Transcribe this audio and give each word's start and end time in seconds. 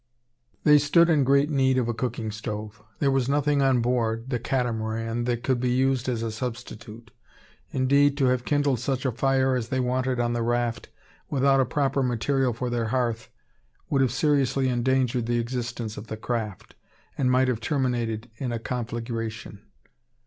They 0.63 0.79
stood 0.79 1.11
in 1.11 1.23
great 1.23 1.51
need 1.51 1.77
of 1.77 1.87
a 1.87 1.93
cooking 1.93 2.31
stove. 2.31 2.81
There 2.97 3.11
was 3.11 3.29
nothing 3.29 3.61
on 3.61 3.81
board 3.81 4.31
the 4.31 4.39
Catamaran 4.39 5.25
that 5.25 5.43
could 5.43 5.59
be 5.59 5.69
used 5.69 6.09
as 6.09 6.23
a 6.23 6.31
substitute. 6.31 7.11
Indeed, 7.69 8.17
to 8.17 8.25
have 8.25 8.43
kindled 8.43 8.79
such 8.79 9.05
a 9.05 9.11
fire 9.11 9.55
as 9.55 9.67
they 9.67 9.79
wanted 9.79 10.19
on 10.19 10.33
the 10.33 10.41
raft, 10.41 10.89
without 11.29 11.59
a 11.59 11.65
proper 11.67 12.01
material 12.01 12.51
for 12.51 12.71
their 12.71 12.87
hearth, 12.87 13.29
would 13.91 14.01
have 14.01 14.11
seriously 14.11 14.69
endangered 14.69 15.27
the 15.27 15.37
existence 15.37 15.97
of 15.97 16.07
the 16.07 16.17
craft; 16.17 16.73
and 17.15 17.29
might 17.29 17.47
have 17.47 17.59
terminated 17.61 18.31
in 18.37 18.51
a 18.51 18.57
conflagration. 18.57 19.61